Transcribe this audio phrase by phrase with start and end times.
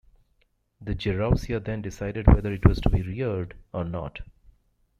[0.83, 4.21] The Gerousia then decided whether it was to be reared or not.